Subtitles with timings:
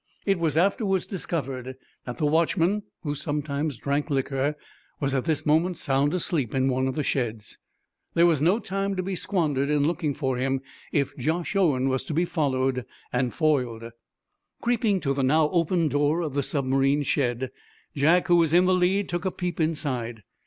[0.25, 1.75] It was afterwards discovered
[2.07, 4.55] that the watchman, who sometimes drank liquor,
[4.99, 7.59] was at this moment sound asleep in one of the sheds.
[8.15, 10.61] There was no time to be squandered in looking for him
[10.91, 12.83] if Josh Owen was to be followed
[13.13, 13.91] and foiled.
[14.59, 17.51] Creeping to the now open door of the submarine's shed,
[17.95, 20.23] Jack, who was in the lead, took a peep inside.